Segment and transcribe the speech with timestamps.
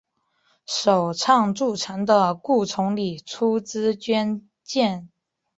[0.65, 5.11] 首倡筑城的顾从礼出资捐建。